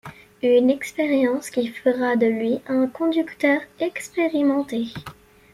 [0.41, 4.85] Une expérience qui fera de lui un conducteur expérimenté.